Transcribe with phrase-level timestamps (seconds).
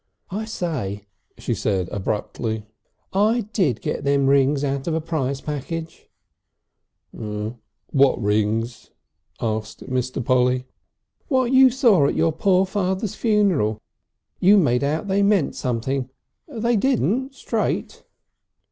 [0.31, 1.05] "I say,"
[1.37, 2.65] she said abruptly.
[3.13, 6.09] "I did get them rings out of a prize packet."
[7.11, 8.89] "What rings?"
[9.39, 10.25] asked Mr.
[10.25, 10.65] Polly.
[11.27, 13.79] "What you saw at your poor father's funeral.
[14.39, 16.09] You made out they meant something.
[16.47, 18.03] They didn't straight."